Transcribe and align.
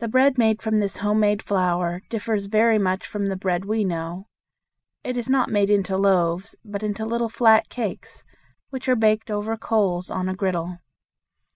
The 0.00 0.08
bread 0.08 0.36
made 0.36 0.60
from 0.60 0.78
this 0.78 0.98
home 0.98 1.18
made 1.20 1.42
flour 1.42 2.02
differs 2.10 2.48
very 2.48 2.78
much 2.78 3.06
from 3.06 3.24
the 3.24 3.34
bread 3.34 3.64
we 3.64 3.82
know. 3.82 4.28
It 5.04 5.16
is 5.16 5.30
not 5.30 5.48
made 5.48 5.70
into 5.70 5.96
loaves, 5.96 6.54
but 6.62 6.82
into 6.82 7.06
little 7.06 7.30
flat 7.30 7.70
cakes, 7.70 8.26
which 8.68 8.90
are 8.90 8.94
baked 8.94 9.30
over 9.30 9.56
coals 9.56 10.10
on 10.10 10.28
a 10.28 10.34
griddle. 10.34 10.76